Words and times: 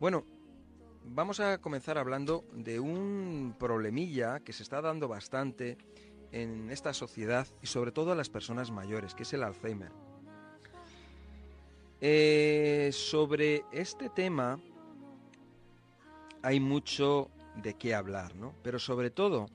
Bueno, 0.00 0.24
vamos 1.04 1.40
a 1.40 1.58
comenzar 1.58 1.98
hablando 1.98 2.44
de 2.52 2.78
un 2.78 3.56
problemilla 3.58 4.38
que 4.38 4.52
se 4.52 4.62
está 4.62 4.80
dando 4.80 5.08
bastante 5.08 5.76
en 6.30 6.70
esta 6.70 6.94
sociedad 6.94 7.48
y 7.62 7.66
sobre 7.66 7.90
todo 7.90 8.12
a 8.12 8.14
las 8.14 8.28
personas 8.28 8.70
mayores, 8.70 9.16
que 9.16 9.24
es 9.24 9.32
el 9.32 9.42
Alzheimer. 9.42 9.90
Eh, 12.00 12.90
sobre 12.92 13.64
este 13.72 14.08
tema 14.08 14.60
hay 16.42 16.60
mucho 16.60 17.28
de 17.56 17.74
qué 17.74 17.92
hablar, 17.92 18.36
¿no? 18.36 18.54
Pero 18.62 18.78
sobre 18.78 19.10
todo, 19.10 19.46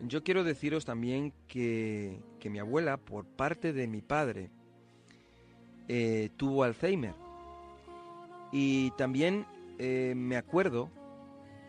yo 0.00 0.22
quiero 0.22 0.44
deciros 0.44 0.84
también 0.84 1.32
que, 1.48 2.20
mi 2.44 2.58
abuela, 2.58 2.98
por 2.98 3.24
parte 3.24 3.72
de 3.72 3.86
mi 3.86 4.02
padre, 4.02 4.50
eh, 5.88 6.28
tuvo 6.36 6.62
Alzheimer. 6.62 7.29
Y 8.52 8.90
también 8.92 9.46
eh, 9.78 10.14
me 10.16 10.36
acuerdo 10.36 10.90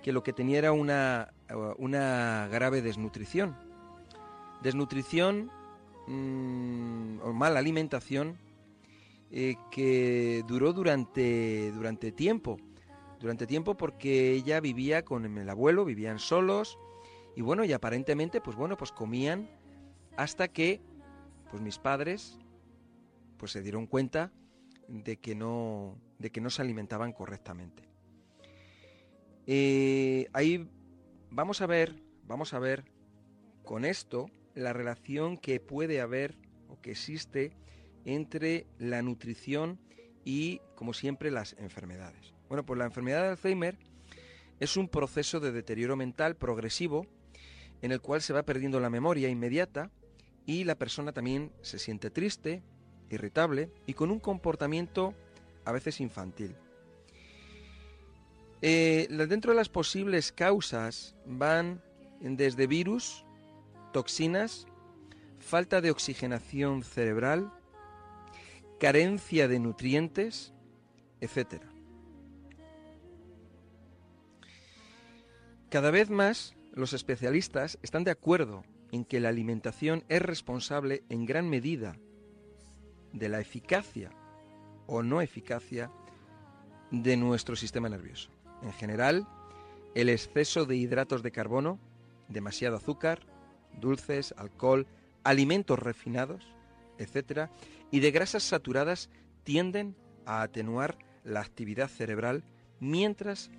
que 0.01 0.11
lo 0.11 0.23
que 0.23 0.33
tenía 0.33 0.57
era 0.57 0.71
una, 0.71 1.33
una 1.77 2.47
grave 2.51 2.81
desnutrición. 2.81 3.55
Desnutrición 4.63 5.51
mm, 6.07 7.19
o 7.23 7.33
mala 7.33 7.59
alimentación 7.59 8.37
eh, 9.31 9.55
que 9.71 10.43
duró 10.47 10.73
durante, 10.73 11.71
durante 11.71 12.11
tiempo. 12.11 12.57
Durante 13.19 13.47
tiempo 13.47 13.77
porque 13.77 14.31
ella 14.33 14.59
vivía 14.59 15.05
con 15.05 15.37
el 15.37 15.49
abuelo, 15.49 15.85
vivían 15.85 16.19
solos 16.19 16.77
y 17.35 17.41
bueno, 17.41 17.63
y 17.63 17.71
aparentemente 17.71 18.41
pues 18.41 18.57
bueno, 18.57 18.75
pues 18.75 18.91
comían 18.91 19.49
hasta 20.17 20.47
que 20.47 20.81
pues 21.49 21.61
mis 21.61 21.77
padres 21.77 22.39
pues 23.37 23.51
se 23.51 23.61
dieron 23.61 23.87
cuenta 23.87 24.31
de 24.91 25.17
que 25.17 25.35
no 25.35 25.97
de 26.19 26.31
que 26.31 26.41
no 26.41 26.49
se 26.49 26.61
alimentaban 26.61 27.13
correctamente. 27.13 27.83
Eh, 29.47 30.27
ahí 30.33 30.69
vamos 31.31 31.61
a 31.61 31.65
ver, 31.65 31.95
vamos 32.27 32.53
a 32.53 32.59
ver 32.59 32.85
con 33.63 33.85
esto 33.85 34.29
la 34.53 34.73
relación 34.73 35.37
que 35.37 35.59
puede 35.59 36.01
haber 36.01 36.37
o 36.67 36.79
que 36.79 36.91
existe 36.91 37.53
entre 38.05 38.67
la 38.77 39.01
nutrición 39.01 39.79
y, 40.23 40.61
como 40.75 40.93
siempre, 40.93 41.31
las 41.31 41.53
enfermedades. 41.53 42.33
Bueno, 42.47 42.65
pues 42.65 42.77
la 42.77 42.85
enfermedad 42.85 43.23
de 43.23 43.29
Alzheimer 43.29 43.77
es 44.59 44.77
un 44.77 44.89
proceso 44.89 45.39
de 45.39 45.51
deterioro 45.51 45.95
mental 45.95 46.35
progresivo 46.35 47.07
en 47.81 47.91
el 47.91 48.01
cual 48.01 48.21
se 48.21 48.33
va 48.33 48.43
perdiendo 48.43 48.79
la 48.79 48.89
memoria 48.89 49.29
inmediata 49.29 49.89
y 50.45 50.65
la 50.65 50.75
persona 50.75 51.13
también 51.13 51.51
se 51.61 51.79
siente 51.79 52.11
triste, 52.11 52.61
irritable 53.11 53.69
y 53.85 53.93
con 53.93 54.11
un 54.11 54.19
comportamiento 54.19 55.13
a 55.65 55.71
veces 55.71 55.99
infantil. 55.99 56.55
Eh, 58.61 59.07
dentro 59.09 59.51
de 59.51 59.57
las 59.57 59.69
posibles 59.69 60.31
causas 60.31 61.15
van 61.25 61.81
desde 62.19 62.67
virus, 62.67 63.25
toxinas, 63.91 64.67
falta 65.39 65.81
de 65.81 65.89
oxigenación 65.89 66.83
cerebral, 66.83 67.51
carencia 68.79 69.47
de 69.47 69.59
nutrientes, 69.59 70.53
etc. 71.21 71.63
Cada 75.69 75.89
vez 75.89 76.09
más 76.09 76.55
los 76.73 76.93
especialistas 76.93 77.79
están 77.81 78.03
de 78.03 78.11
acuerdo 78.11 78.63
en 78.91 79.05
que 79.05 79.19
la 79.19 79.29
alimentación 79.29 80.03
es 80.09 80.21
responsable 80.21 81.03
en 81.09 81.25
gran 81.25 81.49
medida 81.49 81.97
de 83.13 83.29
la 83.29 83.39
eficacia 83.39 84.11
o 84.87 85.03
no 85.03 85.21
eficacia 85.21 85.91
de 86.91 87.17
nuestro 87.17 87.55
sistema 87.55 87.89
nervioso. 87.89 88.29
En 88.61 88.73
general, 88.73 89.27
el 89.95 90.09
exceso 90.09 90.65
de 90.65 90.75
hidratos 90.75 91.23
de 91.23 91.31
carbono, 91.31 91.79
demasiado 92.27 92.77
azúcar, 92.77 93.19
dulces, 93.79 94.33
alcohol, 94.37 94.87
alimentos 95.23 95.79
refinados, 95.79 96.45
etc., 96.97 97.49
y 97.89 97.99
de 97.99 98.11
grasas 98.11 98.43
saturadas 98.43 99.09
tienden 99.43 99.95
a 100.25 100.41
atenuar 100.41 100.97
la 101.23 101.41
actividad 101.41 101.89
cerebral, 101.89 102.43
mientras 102.79 103.49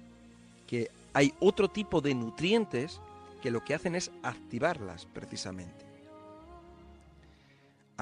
que 0.66 0.90
hay 1.12 1.34
otro 1.40 1.68
tipo 1.68 2.00
de 2.00 2.14
nutrientes 2.14 3.00
que 3.42 3.50
lo 3.50 3.64
que 3.64 3.74
hacen 3.74 3.94
es 3.94 4.10
activarlas 4.22 5.06
precisamente. 5.06 5.91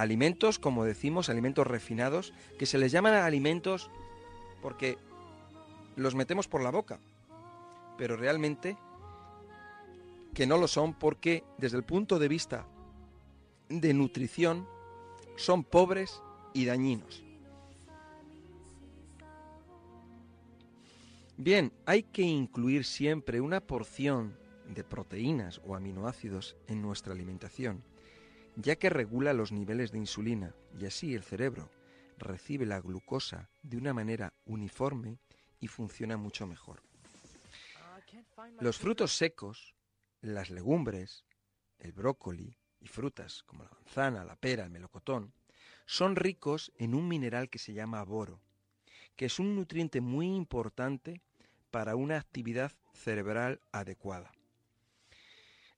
Alimentos, 0.01 0.59
como 0.59 0.85
decimos, 0.85 1.29
alimentos 1.29 1.67
refinados, 1.67 2.33
que 2.59 2.65
se 2.65 2.79
les 2.79 2.91
llaman 2.91 3.13
alimentos 3.13 3.91
porque 4.63 4.97
los 5.95 6.15
metemos 6.15 6.49
por 6.49 6.63
la 6.63 6.71
boca, 6.71 6.99
pero 7.99 8.17
realmente 8.17 8.79
que 10.33 10.47
no 10.47 10.57
lo 10.57 10.69
son 10.69 10.95
porque 10.95 11.45
desde 11.59 11.77
el 11.77 11.85
punto 11.85 12.19
de 12.19 12.29
vista 12.29 12.67
de 13.69 13.93
nutrición 13.93 14.67
son 15.37 15.65
pobres 15.65 16.23
y 16.55 16.65
dañinos. 16.65 17.23
Bien, 21.37 21.73
hay 21.85 22.05
que 22.05 22.23
incluir 22.23 22.87
siempre 22.87 23.43
una 23.43 23.61
porción 23.61 24.35
de 24.67 24.83
proteínas 24.83 25.61
o 25.67 25.75
aminoácidos 25.75 26.57
en 26.69 26.81
nuestra 26.81 27.13
alimentación, 27.13 27.83
ya 28.63 28.77
que 28.77 28.91
regula 28.91 29.33
los 29.33 29.53
niveles 29.53 29.93
de 29.93 29.99
insulina 29.99 30.55
y 30.79 30.87
así 30.87 31.15
el 31.15 31.23
cerebro 31.23 31.71
recibe 32.19 32.67
la 32.67 32.81
glucosa 32.81 33.49
de 33.63 33.77
una 33.77 33.95
manera 33.95 34.33
uniforme 34.45 35.19
y 35.61 35.69
funciona 35.69 36.17
mucho 36.17 36.47
mejor. 36.47 36.83
Los 38.61 38.79
frutos 38.79 39.15
secos, 39.15 39.75
las 40.21 40.51
legumbres, 40.51 41.25
el 41.79 41.93
brócoli 41.93 42.57
y 42.81 42.89
frutas 42.89 43.43
como 43.45 43.65
la 43.65 43.71
manzana, 43.71 44.25
la 44.25 44.37
pera, 44.37 44.65
el 44.65 44.71
melocotón, 44.71 45.33
son 45.87 46.17
ricos 46.17 46.73
en 46.77 46.95
un 46.95 47.09
mineral 47.09 47.49
que 47.49 47.59
se 47.59 47.73
llama 47.73 48.05
boro, 48.05 48.41
que 49.17 49.27
es 49.27 49.39
un 49.39 49.57
nutriente 49.57 50.01
muy 50.01 50.27
importante 50.27 51.23
para 51.71 51.97
una 51.97 52.17
actividad 52.17 52.73
cerebral 52.93 53.61
adecuada. 53.73 54.33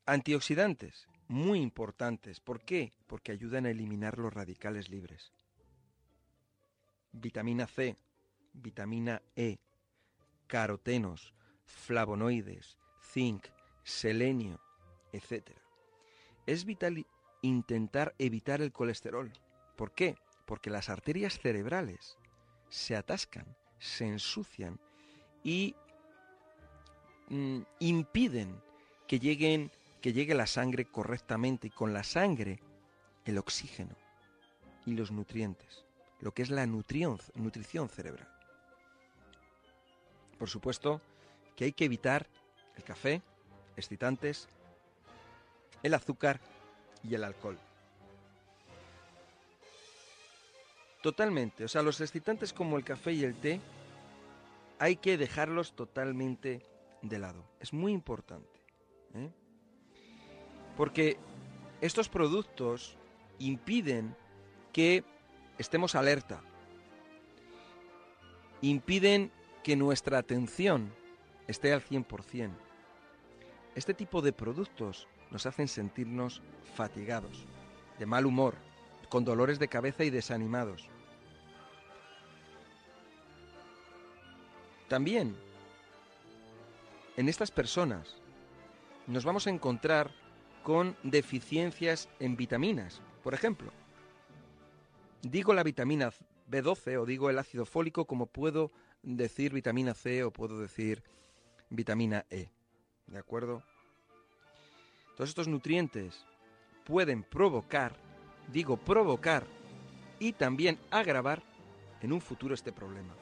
Antioxidantes, 0.06 1.06
muy 1.32 1.60
importantes. 1.60 2.40
¿Por 2.40 2.60
qué? 2.60 2.92
Porque 3.06 3.32
ayudan 3.32 3.66
a 3.66 3.70
eliminar 3.70 4.18
los 4.18 4.32
radicales 4.32 4.90
libres. 4.90 5.32
Vitamina 7.12 7.66
C, 7.66 7.96
vitamina 8.52 9.22
E, 9.34 9.58
carotenos, 10.46 11.32
flavonoides, 11.64 12.78
zinc, 13.02 13.46
selenio, 13.82 14.60
etc. 15.12 15.50
Es 16.46 16.64
vital 16.64 17.06
intentar 17.40 18.14
evitar 18.18 18.60
el 18.60 18.72
colesterol. 18.72 19.32
¿Por 19.76 19.92
qué? 19.92 20.16
Porque 20.46 20.70
las 20.70 20.90
arterias 20.90 21.38
cerebrales 21.40 22.18
se 22.68 22.94
atascan, 22.94 23.56
se 23.78 24.06
ensucian 24.06 24.78
y 25.42 25.76
mm, 27.28 27.60
impiden 27.80 28.60
que 29.06 29.18
lleguen 29.18 29.70
que 30.02 30.12
llegue 30.12 30.34
la 30.34 30.48
sangre 30.48 30.84
correctamente 30.84 31.68
y 31.68 31.70
con 31.70 31.94
la 31.94 32.02
sangre 32.02 32.58
el 33.24 33.38
oxígeno 33.38 33.94
y 34.84 34.94
los 34.94 35.12
nutrientes, 35.12 35.84
lo 36.20 36.34
que 36.34 36.42
es 36.42 36.50
la 36.50 36.66
nutrición 36.66 37.88
cerebral. 37.88 38.28
Por 40.38 40.50
supuesto 40.50 41.00
que 41.54 41.64
hay 41.66 41.72
que 41.72 41.84
evitar 41.84 42.26
el 42.76 42.82
café, 42.82 43.22
excitantes, 43.76 44.48
el 45.84 45.94
azúcar 45.94 46.40
y 47.04 47.14
el 47.14 47.22
alcohol. 47.22 47.58
Totalmente, 51.00 51.64
o 51.64 51.68
sea, 51.68 51.82
los 51.82 52.00
excitantes 52.00 52.52
como 52.52 52.76
el 52.76 52.84
café 52.84 53.12
y 53.12 53.22
el 53.22 53.36
té 53.36 53.60
hay 54.80 54.96
que 54.96 55.16
dejarlos 55.16 55.74
totalmente 55.76 56.60
de 57.02 57.18
lado. 57.20 57.44
Es 57.60 57.72
muy 57.72 57.92
importante. 57.92 58.60
¿eh? 59.14 59.30
Porque 60.76 61.18
estos 61.80 62.08
productos 62.08 62.96
impiden 63.38 64.16
que 64.72 65.04
estemos 65.58 65.94
alerta, 65.94 66.40
impiden 68.60 69.30
que 69.62 69.76
nuestra 69.76 70.18
atención 70.18 70.92
esté 71.46 71.72
al 71.72 71.82
100%. 71.82 72.50
Este 73.74 73.94
tipo 73.94 74.22
de 74.22 74.32
productos 74.32 75.08
nos 75.30 75.46
hacen 75.46 75.68
sentirnos 75.68 76.42
fatigados, 76.74 77.44
de 77.98 78.06
mal 78.06 78.26
humor, 78.26 78.54
con 79.08 79.24
dolores 79.24 79.58
de 79.58 79.68
cabeza 79.68 80.04
y 80.04 80.10
desanimados. 80.10 80.88
También, 84.88 85.36
en 87.16 87.28
estas 87.28 87.50
personas, 87.50 88.16
nos 89.06 89.24
vamos 89.24 89.46
a 89.46 89.50
encontrar 89.50 90.10
con 90.62 90.96
deficiencias 91.02 92.08
en 92.20 92.36
vitaminas. 92.36 93.00
Por 93.22 93.34
ejemplo, 93.34 93.72
digo 95.22 95.54
la 95.54 95.62
vitamina 95.62 96.10
B12 96.50 97.00
o 97.00 97.06
digo 97.06 97.30
el 97.30 97.38
ácido 97.38 97.64
fólico 97.64 98.06
como 98.06 98.26
puedo 98.26 98.70
decir 99.02 99.52
vitamina 99.52 99.94
C 99.94 100.24
o 100.24 100.30
puedo 100.30 100.58
decir 100.58 101.02
vitamina 101.70 102.24
E. 102.30 102.48
¿De 103.06 103.18
acuerdo? 103.18 103.62
Todos 105.16 105.30
estos 105.30 105.48
nutrientes 105.48 106.24
pueden 106.84 107.22
provocar, 107.22 107.94
digo 108.48 108.76
provocar, 108.76 109.46
y 110.18 110.32
también 110.32 110.78
agravar 110.90 111.42
en 112.00 112.12
un 112.12 112.20
futuro 112.20 112.54
este 112.54 112.72
problema. 112.72 113.12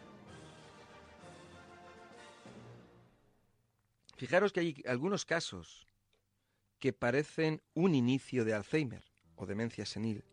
Fijaros 4.17 4.53
que 4.53 4.61
hay 4.61 4.83
algunos 4.87 5.25
casos 5.25 5.87
que 6.81 6.93
parecen 6.93 7.63
un 7.75 7.95
inicio 7.95 8.45
de 8.45 8.55
Alzheimer 8.55 9.05
o 9.37 9.47
demencia 9.47 9.87
senil. 9.87 10.25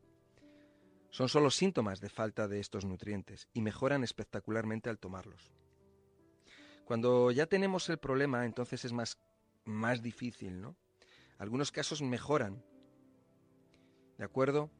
Son 1.09 1.29
solo 1.29 1.51
síntomas 1.51 1.99
de 1.99 2.09
falta 2.09 2.47
de 2.47 2.59
estos 2.59 2.85
nutrientes 2.85 3.47
y 3.53 3.61
mejoran 3.61 4.03
espectacularmente 4.03 4.89
al 4.89 4.99
tomarlos. 4.99 5.51
Cuando 6.85 7.31
ya 7.31 7.47
tenemos 7.47 7.89
el 7.89 7.97
problema, 7.97 8.45
entonces 8.45 8.85
es 8.85 8.93
más, 8.93 9.17
más 9.65 10.01
difícil, 10.01 10.61
¿no? 10.61 10.75
Algunos 11.37 11.71
casos 11.71 12.01
mejoran, 12.01 12.63
¿de 14.17 14.23
acuerdo? 14.23 14.71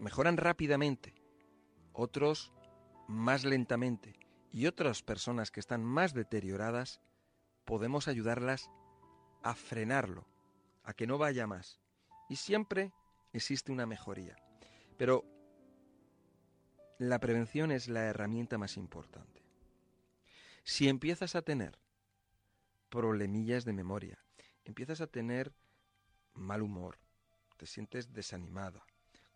mejoran 0.00 0.36
rápidamente, 0.36 1.14
otros 1.92 2.52
más 3.06 3.44
lentamente 3.44 4.18
y 4.52 4.66
otras 4.66 5.02
personas 5.02 5.52
que 5.52 5.60
están 5.60 5.84
más 5.84 6.12
deterioradas 6.12 7.00
podemos 7.64 8.08
ayudarlas 8.08 8.70
a 9.42 9.54
frenarlo, 9.54 10.26
a 10.86 10.94
que 10.94 11.06
no 11.06 11.18
vaya 11.18 11.46
más. 11.46 11.80
Y 12.28 12.36
siempre 12.36 12.92
existe 13.32 13.72
una 13.72 13.86
mejoría. 13.86 14.36
Pero 14.96 15.24
la 16.98 17.18
prevención 17.18 17.70
es 17.70 17.88
la 17.88 18.04
herramienta 18.04 18.56
más 18.56 18.76
importante. 18.76 19.42
Si 20.64 20.88
empiezas 20.88 21.34
a 21.34 21.42
tener 21.42 21.78
problemillas 22.88 23.64
de 23.64 23.72
memoria, 23.72 24.18
empiezas 24.64 25.00
a 25.00 25.06
tener 25.06 25.52
mal 26.34 26.62
humor, 26.62 26.98
te 27.56 27.66
sientes 27.66 28.12
desanimada, 28.12 28.84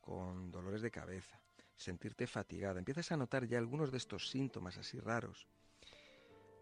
con 0.00 0.50
dolores 0.50 0.82
de 0.82 0.90
cabeza, 0.90 1.40
sentirte 1.76 2.26
fatigada, 2.26 2.78
empiezas 2.78 3.12
a 3.12 3.16
notar 3.16 3.46
ya 3.46 3.58
algunos 3.58 3.90
de 3.90 3.98
estos 3.98 4.30
síntomas 4.30 4.78
así 4.78 4.98
raros. 4.98 5.46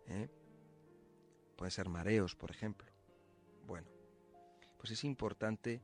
¿eh? 0.06 0.28
Pueden 1.56 1.70
ser 1.70 1.88
mareos, 1.88 2.34
por 2.34 2.50
ejemplo. 2.50 2.90
Bueno, 3.66 3.88
pues 4.78 4.92
es 4.92 5.04
importante 5.04 5.82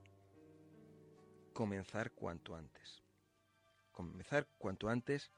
comenzar 1.52 2.10
cuanto 2.12 2.56
antes. 2.56 3.02
Comenzar 3.92 4.46
cuanto 4.58 4.88
antes 4.88 5.30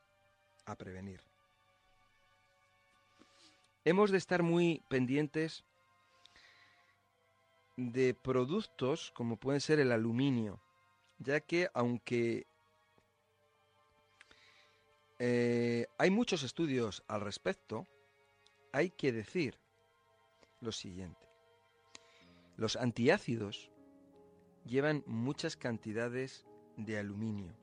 a 0.65 0.77
prevenir. 0.77 1.21
Hemos 3.85 4.11
de 4.11 4.19
estar 4.19 4.43
muy 4.43 4.83
pendientes 4.89 5.65
de 7.77 8.15
productos 8.15 9.13
como 9.13 9.37
pueden 9.37 9.61
ser 9.61 9.79
el 9.81 9.93
aluminio, 9.93 10.61
ya 11.19 11.41
que 11.41 11.69
aunque 11.75 12.47
eh, 15.19 15.87
hay 15.99 16.11
muchos 16.11 16.43
estudios 16.43 17.03
al 17.07 17.21
respecto, 17.21 17.87
hay 18.73 18.91
que 18.91 19.13
decir 19.13 19.59
lo 20.61 20.73
siguiente. 20.73 21.26
Los 22.57 22.77
antiácidos 22.77 23.71
llevan 24.65 25.05
muchas 25.07 25.57
cantidades 25.57 26.47
de 26.77 26.99
aluminio. 26.99 27.55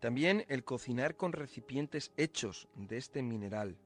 También 0.00 0.44
el 0.48 0.64
cocinar 0.64 1.16
con 1.16 1.32
recipientes 1.32 2.12
hechos 2.16 2.68
de 2.74 2.96
este 2.96 3.22
mineral. 3.22 3.78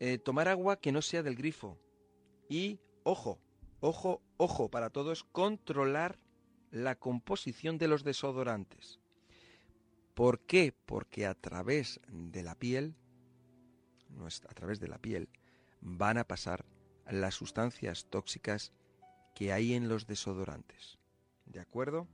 Eh, 0.00 0.18
tomar 0.18 0.48
agua 0.48 0.80
que 0.80 0.92
no 0.92 1.02
sea 1.02 1.22
del 1.22 1.36
grifo. 1.36 1.78
Y, 2.48 2.80
ojo, 3.04 3.38
ojo, 3.80 4.22
ojo 4.36 4.68
para 4.68 4.90
todos, 4.90 5.24
controlar 5.24 6.18
la 6.70 6.96
composición 6.96 7.78
de 7.78 7.88
los 7.88 8.02
desodorantes. 8.02 9.00
¿Por 10.14 10.40
qué? 10.40 10.74
Porque 10.86 11.26
a 11.26 11.34
través 11.34 12.00
de 12.08 12.42
la 12.42 12.54
piel, 12.54 12.94
a 14.48 14.54
través 14.54 14.80
de 14.80 14.88
la 14.88 14.98
piel, 14.98 15.28
van 15.80 16.18
a 16.18 16.24
pasar 16.24 16.64
las 17.10 17.34
sustancias 17.34 18.06
tóxicas 18.06 18.72
que 19.34 19.52
hay 19.52 19.74
en 19.74 19.88
los 19.88 20.06
desodorantes. 20.06 20.98
¿De 21.46 21.60
acuerdo? 21.60 22.06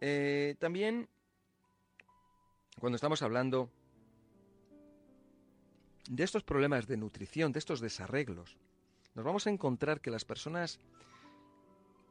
Eh, 0.00 0.56
también, 0.58 1.08
cuando 2.78 2.96
estamos 2.96 3.22
hablando 3.22 3.70
de 6.08 6.24
estos 6.24 6.44
problemas 6.44 6.86
de 6.86 6.96
nutrición, 6.96 7.52
de 7.52 7.58
estos 7.58 7.80
desarreglos, 7.80 8.56
nos 9.14 9.24
vamos 9.24 9.46
a 9.46 9.50
encontrar 9.50 10.00
que 10.00 10.10
las 10.10 10.24
personas 10.24 10.78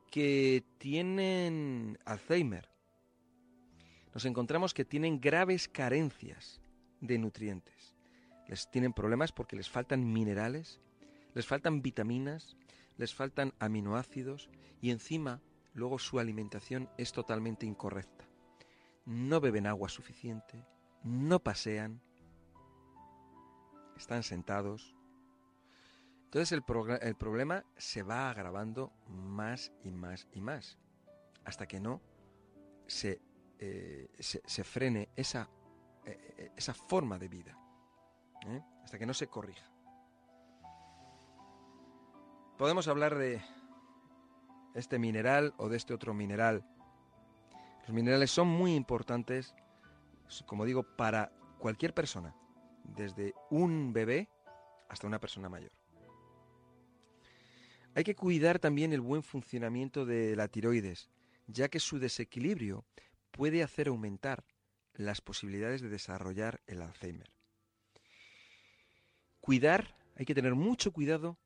que 0.09 0.63
tienen 0.77 1.99
Alzheimer, 2.05 2.69
nos 4.13 4.25
encontramos 4.25 4.73
que 4.73 4.85
tienen 4.85 5.19
graves 5.19 5.67
carencias 5.67 6.61
de 7.01 7.17
nutrientes. 7.17 7.94
Les 8.47 8.69
tienen 8.69 8.93
problemas 8.93 9.31
porque 9.31 9.55
les 9.55 9.69
faltan 9.69 10.11
minerales, 10.11 10.79
les 11.33 11.47
faltan 11.47 11.81
vitaminas, 11.81 12.55
les 12.97 13.13
faltan 13.13 13.53
aminoácidos 13.59 14.49
y 14.81 14.91
encima 14.91 15.41
luego 15.73 15.99
su 15.99 16.19
alimentación 16.19 16.89
es 16.97 17.11
totalmente 17.11 17.65
incorrecta. 17.65 18.25
No 19.05 19.41
beben 19.41 19.67
agua 19.67 19.89
suficiente, 19.89 20.65
no 21.03 21.39
pasean, 21.39 22.01
están 23.95 24.23
sentados, 24.23 24.95
entonces 26.35 26.51
el, 26.51 27.15
problema 27.15 27.63
se 27.77 28.03
va 28.03 28.29
agravando 28.29 28.91
más 29.07 29.71
y 29.83 29.91
más 29.91 30.27
y 30.33 30.41
más, 30.41 30.77
hasta 31.45 31.65
que 31.65 31.79
no 31.79 32.01
se, 32.87 33.21
eh, 33.57 34.09
frene 34.65 35.07
esa, 35.15 35.49
eh, 36.03 36.33
eh, 36.37 36.51
esa, 36.57 36.73
forma 36.73 37.17
de 37.17 37.29
vida, 37.29 37.57
hasta 38.83 38.97
que 38.97 39.05
no 39.05 39.13
se 39.13 39.27
corrija. 39.27 39.69
Podemos 42.57 42.87
hablar 42.87 43.15
de 43.15 43.41
este 44.73 44.99
mineral 44.99 45.53
o 45.57 45.69
de 45.69 45.77
este 45.77 45.93
otro 45.93 46.13
mineral. 46.13 46.65
Los 47.81 47.89
minerales 47.89 48.31
son 48.31 48.47
muy 48.47 48.75
importantes, 48.75 49.53
como 50.45 50.65
digo, 50.65 50.83
para 50.83 51.31
cualquier 51.59 51.93
persona, 51.93 52.35
desde 52.83 53.33
un 53.49 53.93
bebé 53.93 54.29
hasta 54.89 55.07
una 55.07 55.19
persona 55.19 55.49
mayor. 55.49 55.71
Hay 57.95 58.03
que 58.03 58.15
cuidar 58.15 58.59
también 58.59 58.91
el 58.93 59.01
buen 59.01 59.23
funcionamiento 59.23 60.05
de 60.05 60.35
la 60.35 60.47
tiroides, 60.47 61.09
ya 61.47 61.69
que 61.69 61.79
su 61.79 61.99
desequilibrio 61.99 62.85
puede 63.31 63.63
hacer 63.63 63.87
aumentar 63.87 64.43
las 64.93 65.21
posibilidades 65.21 65.81
de 65.81 65.89
desarrollar 65.89 66.61
el 66.67 66.81
Alzheimer. 66.81 67.34
Cuidar, 69.45 69.95
hay 70.15 70.25
que 70.25 70.33
tener 70.33 70.55
mucho 70.55 70.91
cuidado 70.91 71.37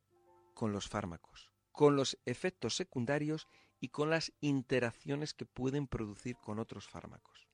con 0.54 0.72
los 0.72 0.88
fármacos, 0.88 1.52
con 1.74 1.98
los 1.98 2.18
efectos 2.26 2.78
secundarios 2.78 3.50
y 3.82 3.90
con 3.90 4.10
las 4.10 4.32
interacciones 4.40 5.34
que 5.34 5.46
pueden 5.46 5.86
producir 5.86 6.38
con 6.38 6.60
otros 6.60 6.88
fármacos. 6.88 7.50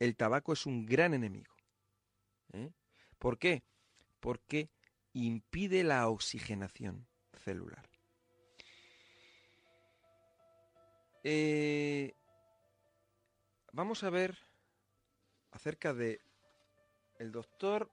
El 0.00 0.16
tabaco 0.16 0.52
es 0.54 0.66
un 0.66 0.86
gran 0.86 1.14
enemigo. 1.14 1.54
¿eh? 2.52 2.72
¿Por 3.20 3.38
qué? 3.38 3.62
Porque 4.18 4.72
impide 5.12 5.84
la 5.84 6.08
oxigenación 6.08 7.06
celular. 7.44 7.88
Eh, 11.22 12.16
vamos 13.72 14.02
a 14.02 14.10
ver 14.10 14.36
acerca 15.52 15.94
de 15.94 16.20
el 17.20 17.30
doctor 17.30 17.92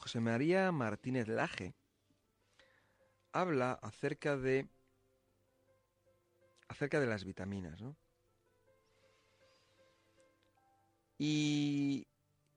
José 0.00 0.20
María 0.20 0.70
Martínez 0.72 1.28
Laje. 1.28 1.74
Habla 3.32 3.72
acerca 3.82 4.36
de 4.36 4.68
acerca 6.68 7.00
de 7.00 7.06
las 7.06 7.24
vitaminas, 7.24 7.80
¿no? 7.80 7.96
Y, 11.18 12.06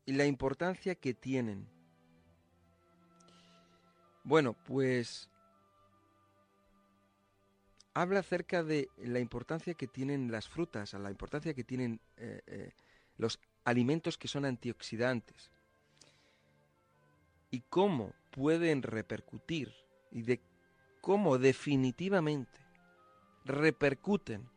la 0.05 0.25
importancia 0.25 0.95
que 0.95 1.13
tienen. 1.13 1.67
Bueno, 4.23 4.53
pues 4.53 5.29
habla 7.93 8.21
acerca 8.21 8.63
de 8.63 8.89
la 8.97 9.19
importancia 9.19 9.75
que 9.75 9.87
tienen 9.87 10.31
las 10.31 10.47
frutas, 10.47 10.93
la 10.93 11.11
importancia 11.11 11.53
que 11.53 11.63
tienen 11.63 12.01
eh, 12.17 12.41
eh, 12.47 12.71
los 13.17 13.39
alimentos 13.65 14.17
que 14.17 14.27
son 14.27 14.45
antioxidantes 14.45 15.51
y 17.51 17.61
cómo 17.61 18.13
pueden 18.31 18.83
repercutir 18.83 19.73
y 20.11 20.23
de 20.23 20.41
cómo 21.01 21.37
definitivamente 21.37 22.59
repercuten 23.45 24.49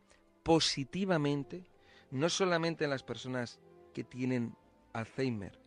positivamente 0.43 1.65
no 2.11 2.29
solamente 2.29 2.83
en 2.83 2.91
las 2.91 3.03
personas 3.03 3.59
que 3.93 4.03
tienen 4.03 4.55
Alzheimer, 4.93 5.59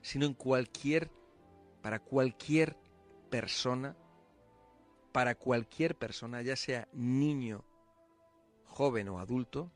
sino 0.00 0.24
en 0.24 0.34
cualquier, 0.34 1.10
para 1.82 1.98
cualquier 1.98 2.76
persona, 3.28 3.96
para 5.12 5.34
cualquier 5.34 5.96
persona, 5.96 6.40
ya 6.42 6.56
sea 6.56 6.88
niño, 6.92 7.64
joven 8.64 9.08
o 9.08 9.18
adulto, 9.18 9.70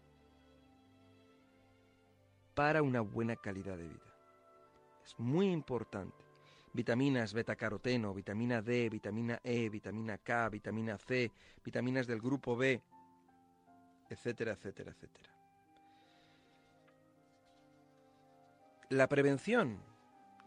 para 2.55 2.83
una 2.83 3.03
buena 3.03 3.37
calidad 3.37 3.77
de 3.77 3.89
vida. 3.89 4.15
Es 5.05 5.19
muy 5.19 5.51
importante. 5.51 6.28
Vitaminas 6.79 7.33
beta-caroteno, 7.33 8.15
vitamina 8.15 8.63
D, 8.63 8.89
vitamina 8.89 9.41
E, 9.43 9.69
vitamina 9.69 10.17
K, 10.17 10.49
vitamina 10.49 10.97
C, 10.97 11.33
vitaminas 11.65 12.07
del 12.07 12.21
grupo 12.21 12.57
B, 12.57 12.81
etcétera, 14.09 14.53
etcétera, 14.53 14.93
etcétera. 14.93 15.35
La 18.91 19.09
prevención. 19.09 19.83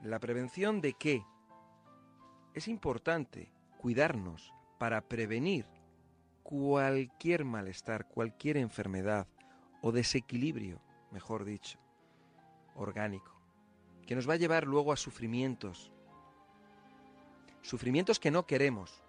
¿La 0.03 0.19
prevención 0.19 0.79
de 0.79 0.93
qué? 0.93 1.21
Es 2.53 2.69
importante 2.69 3.51
cuidarnos 3.77 4.53
para 4.79 5.01
prevenir 5.01 5.65
cualquier 6.43 7.43
malestar, 7.43 8.07
cualquier 8.07 8.55
enfermedad 8.55 9.27
o 9.81 9.91
desequilibrio, 9.91 10.79
mejor 11.11 11.43
dicho, 11.43 11.77
orgánico, 12.73 13.38
que 14.07 14.15
nos 14.15 14.29
va 14.29 14.35
a 14.35 14.38
llevar 14.38 14.65
luego 14.65 14.93
a 14.93 14.95
sufrimientos, 14.95 15.91
sufrimientos 17.61 18.19
que 18.19 18.31
no 18.31 18.45
queremos. 18.45 19.03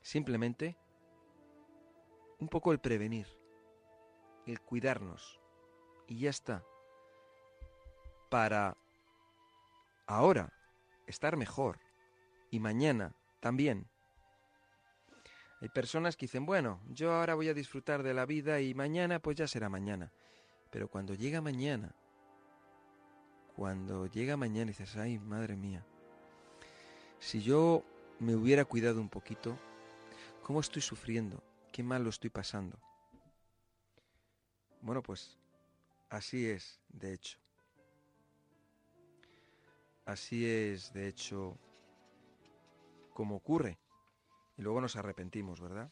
Simplemente 0.00 0.76
un 2.38 2.48
poco 2.48 2.72
el 2.72 2.80
prevenir, 2.80 3.26
el 4.46 4.60
cuidarnos, 4.60 5.40
y 6.08 6.18
ya 6.18 6.30
está. 6.30 6.64
Para 8.28 8.76
ahora 10.06 10.52
estar 11.06 11.36
mejor 11.36 11.78
y 12.50 12.60
mañana 12.60 13.14
también. 13.40 13.88
Hay 15.60 15.68
personas 15.68 16.16
que 16.16 16.24
dicen, 16.26 16.44
bueno, 16.44 16.80
yo 16.88 17.12
ahora 17.12 17.34
voy 17.34 17.48
a 17.48 17.54
disfrutar 17.54 18.02
de 18.02 18.14
la 18.14 18.26
vida 18.26 18.60
y 18.60 18.74
mañana 18.74 19.20
pues 19.20 19.36
ya 19.36 19.46
será 19.46 19.68
mañana. 19.68 20.12
Pero 20.70 20.88
cuando 20.88 21.14
llega 21.14 21.40
mañana, 21.40 21.94
cuando 23.56 24.06
llega 24.06 24.36
mañana 24.36 24.70
y 24.70 24.74
dices, 24.74 24.96
ay, 24.96 25.18
madre 25.18 25.56
mía, 25.56 25.84
si 27.18 27.42
yo 27.42 27.84
me 28.18 28.34
hubiera 28.34 28.64
cuidado 28.64 29.00
un 29.00 29.08
poquito, 29.08 29.56
¿cómo 30.42 30.60
estoy 30.60 30.82
sufriendo? 30.82 31.42
¿Qué 31.72 31.82
mal 31.82 32.04
lo 32.04 32.10
estoy 32.10 32.30
pasando? 32.30 32.78
Bueno, 34.80 35.02
pues 35.02 35.38
Así 36.12 36.46
es, 36.46 36.78
de 36.90 37.14
hecho. 37.14 37.38
Así 40.04 40.46
es, 40.46 40.92
de 40.92 41.08
hecho, 41.08 41.56
como 43.14 43.36
ocurre. 43.36 43.78
Y 44.58 44.62
luego 44.62 44.82
nos 44.82 44.96
arrepentimos, 44.96 45.58
¿verdad? 45.58 45.90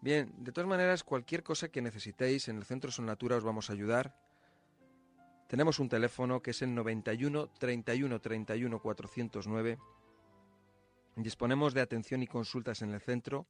Bien, 0.00 0.32
de 0.42 0.52
todas 0.52 0.66
maneras, 0.66 1.04
cualquier 1.04 1.42
cosa 1.42 1.68
que 1.68 1.82
necesitéis 1.82 2.48
en 2.48 2.56
el 2.56 2.64
Centro 2.64 2.90
Son 2.90 3.04
Natura 3.04 3.36
os 3.36 3.44
vamos 3.44 3.68
a 3.68 3.74
ayudar. 3.74 4.16
Tenemos 5.52 5.80
un 5.80 5.90
teléfono 5.90 6.40
que 6.40 6.52
es 6.52 6.62
el 6.62 6.74
91 6.74 7.50
31 7.58 8.20
31 8.22 8.80
409. 8.80 9.78
Disponemos 11.16 11.74
de 11.74 11.82
atención 11.82 12.22
y 12.22 12.26
consultas 12.26 12.80
en 12.80 12.94
el 12.94 13.02
centro. 13.02 13.46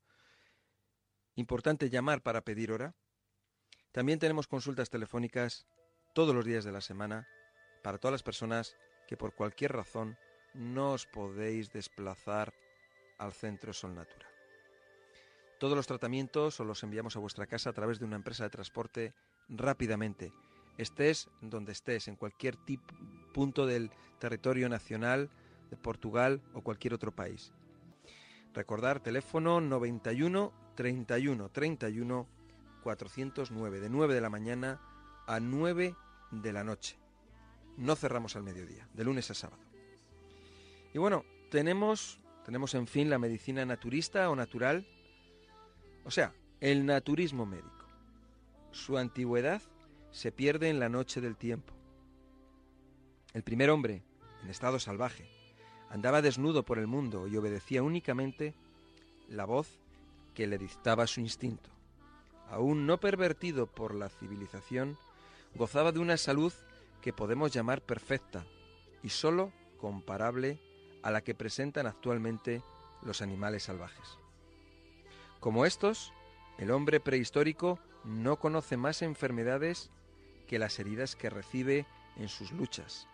Importante 1.37 1.91
llamar 1.91 2.21
para 2.21 2.41
pedir 2.41 2.73
hora. 2.73 2.97
También 3.93 4.19
tenemos 4.19 4.49
consultas 4.49 4.91
telefónicas 4.91 5.69
todos 6.13 6.35
los 6.35 6.45
días 6.45 6.65
de 6.65 6.73
la 6.73 6.81
semana 6.81 7.29
para 7.85 7.99
todas 7.99 8.15
las 8.15 8.25
personas 8.25 8.77
que 9.07 9.17
por 9.17 9.37
cualquier 9.37 9.71
razón 9.71 10.19
no 10.55 10.95
os 10.95 11.07
podéis 11.07 11.73
desplazar 11.73 12.53
al 13.19 13.33
centro 13.33 13.73
Sol 13.73 13.95
Natura. 13.95 14.27
Todos 15.61 15.77
los 15.77 15.87
tratamientos 15.87 16.59
os 16.59 16.67
los 16.67 16.83
enviamos 16.83 17.15
a 17.15 17.21
vuestra 17.21 17.47
casa 17.47 17.71
a 17.71 17.75
través 17.75 18.01
de 18.01 18.07
una 18.07 18.17
empresa 18.17 18.43
de 18.43 18.51
transporte 18.51 19.15
rápidamente. 19.49 20.33
Estés 20.79 21.29
donde 21.41 21.73
estés, 21.73 22.09
en 22.09 22.17
cualquier 22.17 22.57
punto 23.33 23.67
del 23.67 23.91
territorio 24.19 24.69
nacional 24.69 25.31
de 25.71 25.77
Portugal 25.77 26.43
o 26.55 26.63
cualquier 26.63 26.95
otro 26.95 27.13
país. 27.13 27.53
Recordar 28.55 29.01
teléfono 29.01 29.61
91 29.61 30.53
31 30.75 31.49
31 31.51 32.27
409, 32.83 33.81
de 33.81 33.89
9 33.89 34.15
de 34.15 34.21
la 34.21 34.31
mañana 34.31 34.81
a 35.27 35.41
9 35.41 35.95
de 36.31 36.53
la 36.53 36.65
noche. 36.65 36.99
No 37.77 37.97
cerramos 37.97 38.37
al 38.37 38.43
mediodía, 38.43 38.89
de 38.93 39.05
lunes 39.05 39.31
a 39.31 39.35
sábado. 39.35 39.63
Y 40.93 40.99
bueno, 40.99 41.25
tenemos, 41.51 42.21
tenemos 42.45 42.75
en 42.75 42.87
fin 42.87 43.09
la 43.09 43.19
medicina 43.19 43.65
naturista 43.65 44.29
o 44.31 44.37
natural, 44.37 44.87
o 46.05 46.11
sea, 46.11 46.35
el 46.61 46.85
naturismo 46.85 47.47
médico. 47.47 47.87
Su 48.73 48.99
antigüedad 48.99 49.63
se 50.13 50.31
pierde 50.31 50.69
en 50.69 50.79
la 50.79 50.89
noche 50.89 51.21
del 51.21 51.37
tiempo. 51.37 51.75
El 53.35 53.43
primer 53.43 53.71
hombre, 53.71 54.03
en 54.43 54.51
estado 54.51 54.79
salvaje, 54.79 55.29
andaba 55.91 56.23
desnudo 56.23 56.65
por 56.65 56.79
el 56.79 56.87
mundo 56.87 57.27
y 57.27 57.37
obedecía 57.37 57.83
únicamente 57.83 58.55
la 59.29 59.45
voz 59.45 59.81
que 60.35 60.47
le 60.47 60.59
dictaba 60.59 61.07
su 61.07 61.21
instinto 61.21 61.73
aún 62.53 62.87
no 62.87 63.01
pervertido 63.01 63.67
por 63.67 63.95
la 63.95 64.11
civilización, 64.11 64.99
gozaba 65.55 65.91
de 65.91 66.01
una 66.01 66.19
salud 66.19 66.53
que 67.01 67.15
podemos 67.15 67.51
llamar 67.51 67.81
perfecta 67.81 68.45
y 69.03 69.09
sólo 69.09 69.53
comparable 69.81 70.61
a 71.03 71.11
la 71.11 71.23
que 71.23 71.35
presentan 71.35 71.87
actualmente 71.87 72.63
los 73.03 73.23
animales 73.23 73.65
salvajes. 73.65 74.19
Como 75.41 75.65
estos, 75.65 76.13
el 76.59 76.71
hombre 76.71 77.01
prehistórico 77.01 77.79
no 78.05 78.39
conoce 78.39 78.77
más 78.77 79.01
enfermedades 79.01 79.91
que 80.53 80.59
las 80.59 80.79
heridas 80.79 81.17
que 81.17 81.31
recibe 81.31 81.87
en 82.19 82.29
sus 82.29 82.53
luchas. 82.53 83.09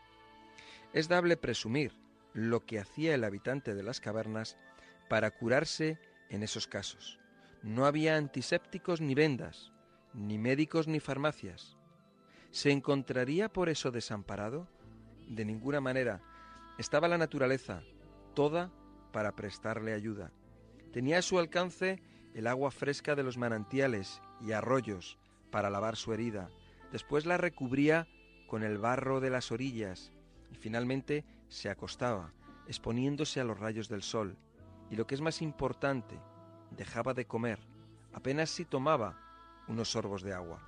Es 0.92 1.07
dable 1.07 1.37
presumir 1.37 1.92
lo 2.35 2.66
que 2.66 2.80
hacía 2.80 3.14
el 3.14 3.23
habitante 3.23 3.76
de 3.76 3.85
las 3.85 4.00
cavernas 4.00 4.57
para 5.09 5.30
curarse 5.30 6.00
en 6.30 6.42
esos 6.42 6.66
casos. 6.66 7.21
No 7.62 7.87
había 7.87 8.16
antisépticos 8.16 9.00
ni 9.00 9.14
vendas, 9.14 9.71
ni 10.14 10.37
médicos 10.37 10.88
ni 10.88 10.99
farmacias. 10.99 11.76
¿Se 12.50 12.73
encontraría 12.73 13.49
por 13.52 13.68
eso 13.68 13.92
desamparado? 13.92 14.66
De 15.28 15.45
ninguna 15.45 15.80
manera. 15.80 16.21
Estaba 16.76 17.07
la 17.07 17.18
naturaleza, 17.18 17.85
toda 18.35 18.73
para 19.12 19.37
prestarle 19.37 19.95
ayuda. 19.95 20.33
Tenía 20.92 21.18
a 21.18 21.23
su 21.23 21.38
alcance 21.38 22.02
el 22.35 22.49
agua 22.49 22.73
fresca 22.73 23.14
de 23.14 23.23
los 23.23 23.38
manantiales 23.38 24.21
y 24.40 24.50
arroyos 24.50 25.18
para 25.52 25.71
lavar 25.71 25.95
su 25.95 26.12
herida. 26.12 26.50
Después 26.92 27.26
la 27.26 27.37
recubría 27.37 28.09
con 28.47 28.62
el 28.62 28.78
barro 28.78 29.21
de 29.21 29.30
las 29.30 29.52
orillas 29.52 30.12
y 30.50 30.57
finalmente 30.57 31.25
se 31.49 31.68
acostaba, 31.68 32.33
exponiéndose 32.66 33.40
a 33.40 33.45
los 33.45 33.59
rayos 33.59 33.88
del 33.88 34.02
sol. 34.02 34.37
Y 34.90 34.97
lo 34.97 35.07
que 35.07 35.14
es 35.14 35.21
más 35.21 35.42
importante, 35.42 36.18
dejaba 36.71 37.12
de 37.12 37.26
comer, 37.26 37.59
apenas 38.12 38.50
si 38.50 38.64
tomaba 38.64 39.18
unos 39.68 39.90
sorbos 39.90 40.23
de 40.23 40.33
agua. 40.33 40.61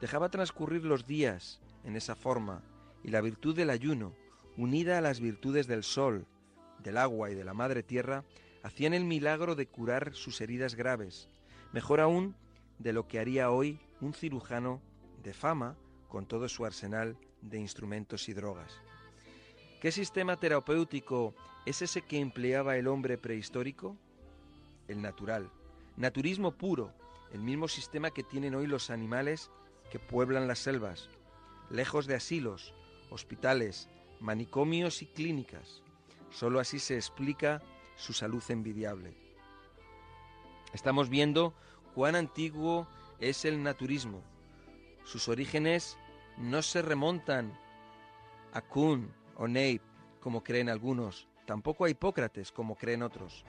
Dejaba 0.00 0.30
transcurrir 0.30 0.84
los 0.84 1.06
días 1.06 1.60
en 1.84 1.96
esa 1.96 2.16
forma, 2.16 2.62
y 3.02 3.10
la 3.10 3.20
virtud 3.20 3.54
del 3.54 3.68
ayuno, 3.68 4.14
unida 4.56 4.96
a 4.96 5.02
las 5.02 5.20
virtudes 5.20 5.66
del 5.66 5.82
sol, 5.82 6.26
del 6.82 6.96
agua 6.96 7.30
y 7.30 7.34
de 7.34 7.44
la 7.44 7.52
madre 7.52 7.82
tierra, 7.82 8.24
hacían 8.62 8.94
el 8.94 9.04
milagro 9.04 9.54
de 9.54 9.66
curar 9.66 10.14
sus 10.14 10.40
heridas 10.40 10.74
graves, 10.74 11.28
mejor 11.72 12.00
aún 12.00 12.34
de 12.78 12.94
lo 12.94 13.06
que 13.06 13.18
haría 13.18 13.50
hoy 13.50 13.78
un 14.00 14.14
cirujano 14.14 14.80
de 15.24 15.34
fama 15.34 15.76
con 16.08 16.26
todo 16.26 16.48
su 16.48 16.64
arsenal 16.64 17.16
de 17.42 17.58
instrumentos 17.58 18.28
y 18.28 18.34
drogas. 18.34 18.80
¿Qué 19.80 19.90
sistema 19.90 20.36
terapéutico 20.36 21.34
es 21.66 21.82
ese 21.82 22.02
que 22.02 22.20
empleaba 22.20 22.76
el 22.76 22.86
hombre 22.86 23.18
prehistórico? 23.18 23.96
el 24.88 25.02
natural. 25.02 25.50
Naturismo 25.96 26.52
puro, 26.52 26.92
el 27.32 27.40
mismo 27.40 27.68
sistema 27.68 28.10
que 28.10 28.22
tienen 28.22 28.54
hoy 28.54 28.66
los 28.66 28.90
animales 28.90 29.50
que 29.90 29.98
pueblan 29.98 30.48
las 30.48 30.58
selvas, 30.58 31.08
lejos 31.70 32.06
de 32.06 32.14
asilos, 32.14 32.74
hospitales, 33.10 33.88
manicomios 34.20 35.02
y 35.02 35.06
clínicas. 35.06 35.82
Solo 36.30 36.60
así 36.60 36.78
se 36.78 36.96
explica 36.96 37.62
su 37.96 38.12
salud 38.12 38.42
envidiable. 38.48 39.14
Estamos 40.72 41.08
viendo 41.08 41.54
cuán 41.94 42.16
antiguo 42.16 42.88
es 43.20 43.44
el 43.44 43.62
naturismo. 43.62 44.22
Sus 45.04 45.28
orígenes 45.28 45.96
no 46.36 46.62
se 46.62 46.82
remontan 46.82 47.52
a 48.52 48.60
Kuhn 48.60 49.12
o 49.36 49.46
Neip, 49.46 49.82
como 50.20 50.42
creen 50.42 50.68
algunos, 50.68 51.28
tampoco 51.46 51.84
a 51.84 51.90
Hipócrates, 51.90 52.50
como 52.50 52.76
creen 52.76 53.02
otros. 53.02 53.44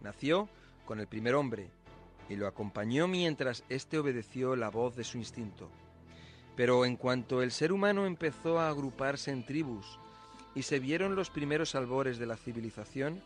Nació 0.00 0.48
con 0.86 1.00
el 1.00 1.06
primer 1.06 1.34
hombre, 1.34 1.70
y 2.28 2.36
lo 2.36 2.46
acompañó 2.46 3.08
mientras 3.08 3.64
éste 3.68 3.98
obedeció 3.98 4.56
la 4.56 4.70
voz 4.70 4.96
de 4.96 5.04
su 5.04 5.18
instinto. 5.18 5.68
Pero 6.56 6.84
en 6.84 6.96
cuanto 6.96 7.42
el 7.42 7.50
ser 7.50 7.72
humano 7.72 8.06
empezó 8.06 8.60
a 8.60 8.68
agruparse 8.68 9.30
en 9.32 9.44
tribus 9.44 9.98
y 10.54 10.62
se 10.62 10.78
vieron 10.78 11.16
los 11.16 11.30
primeros 11.30 11.74
albores 11.74 12.18
de 12.18 12.26
la 12.26 12.36
civilización, 12.36 13.22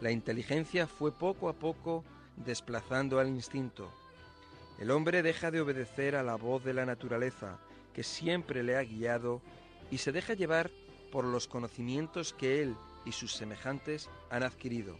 la 0.00 0.10
inteligencia 0.10 0.86
fue 0.86 1.12
poco 1.12 1.48
a 1.48 1.54
poco 1.54 2.04
desplazando 2.36 3.18
al 3.18 3.28
instinto. 3.28 3.92
El 4.82 4.90
hombre 4.90 5.22
deja 5.22 5.52
de 5.52 5.60
obedecer 5.60 6.16
a 6.16 6.24
la 6.24 6.34
voz 6.34 6.64
de 6.64 6.74
la 6.74 6.84
naturaleza, 6.84 7.60
que 7.94 8.02
siempre 8.02 8.64
le 8.64 8.76
ha 8.76 8.82
guiado, 8.82 9.40
y 9.92 9.98
se 9.98 10.10
deja 10.10 10.34
llevar 10.34 10.72
por 11.12 11.24
los 11.24 11.46
conocimientos 11.46 12.32
que 12.32 12.62
él 12.62 12.74
y 13.04 13.12
sus 13.12 13.32
semejantes 13.32 14.10
han 14.28 14.42
adquirido. 14.42 14.96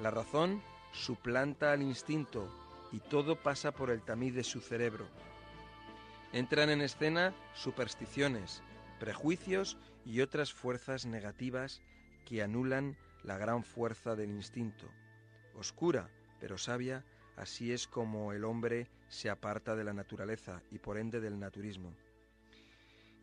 La 0.00 0.10
razón 0.10 0.62
suplanta 0.92 1.72
al 1.72 1.82
instinto 1.82 2.48
y 2.90 3.00
todo 3.00 3.36
pasa 3.36 3.72
por 3.72 3.90
el 3.90 4.00
tamiz 4.00 4.32
de 4.32 4.42
su 4.42 4.62
cerebro. 4.62 5.06
Entran 6.32 6.70
en 6.70 6.80
escena 6.80 7.34
supersticiones, 7.52 8.62
prejuicios 8.98 9.76
y 10.06 10.22
otras 10.22 10.54
fuerzas 10.54 11.04
negativas 11.04 11.82
que 12.24 12.42
anulan 12.42 12.96
la 13.22 13.36
gran 13.36 13.64
fuerza 13.64 14.16
del 14.16 14.30
instinto. 14.30 14.86
Oscura, 15.54 16.08
pero 16.40 16.56
sabia, 16.56 17.04
así 17.38 17.72
es 17.72 17.86
como 17.86 18.32
el 18.32 18.44
hombre 18.44 18.88
se 19.08 19.30
aparta 19.30 19.76
de 19.76 19.84
la 19.84 19.92
naturaleza 19.92 20.62
y 20.70 20.78
por 20.78 20.98
ende 20.98 21.20
del 21.20 21.38
naturismo. 21.38 21.94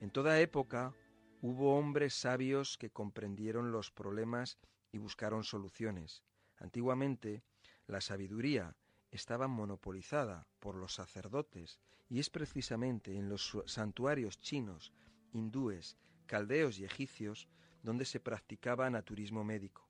En 0.01 0.09
toda 0.09 0.39
época 0.39 0.93
hubo 1.41 1.77
hombres 1.77 2.13
sabios 2.13 2.77
que 2.77 2.89
comprendieron 2.89 3.71
los 3.71 3.91
problemas 3.91 4.57
y 4.91 4.97
buscaron 4.97 5.43
soluciones. 5.43 6.23
Antiguamente, 6.57 7.43
la 7.87 8.01
sabiduría 8.01 8.75
estaba 9.11 9.47
monopolizada 9.47 10.47
por 10.59 10.75
los 10.75 10.93
sacerdotes 10.93 11.79
y 12.09 12.19
es 12.19 12.29
precisamente 12.29 13.15
en 13.15 13.29
los 13.29 13.57
santuarios 13.65 14.39
chinos, 14.39 14.93
hindúes, 15.33 15.97
caldeos 16.25 16.79
y 16.79 16.85
egipcios 16.85 17.47
donde 17.83 18.05
se 18.05 18.19
practicaba 18.19 18.89
naturismo 18.89 19.43
médico. 19.43 19.87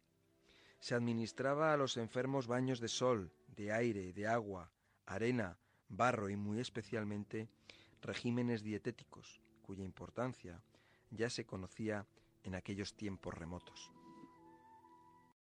Se 0.80 0.96
administraba 0.96 1.74
a 1.74 1.78
los 1.78 1.98
enfermos 1.98 2.48
baños 2.48 2.80
de 2.80 2.90
sol, 2.90 3.32
de 3.56 3.72
aire, 3.72 4.14
de 4.14 4.28
agua, 4.28 4.72
arena, 5.06 5.58
barro 5.90 6.30
y 6.30 6.36
muy 6.36 6.60
especialmente 6.60 7.48
regímenes 8.02 8.64
dietéticos, 8.64 9.42
cuya 9.62 9.84
importancia 9.84 10.62
ya 11.12 11.30
se 11.30 11.46
conocía 11.46 12.06
en 12.44 12.56
aquellos 12.56 12.96
tiempos 12.96 13.34
remotos. 13.34 13.92